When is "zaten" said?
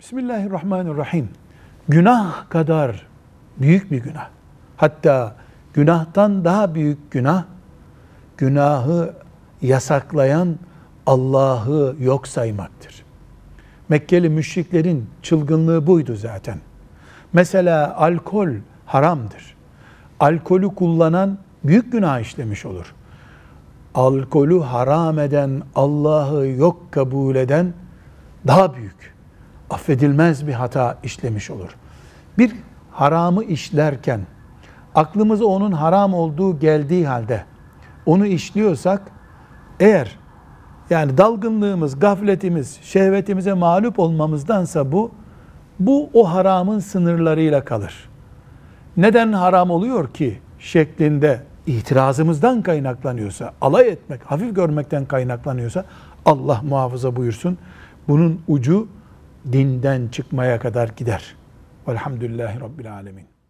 16.16-16.58